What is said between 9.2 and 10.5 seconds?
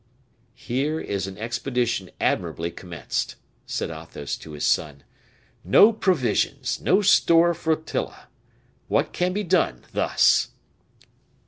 be done, thus?"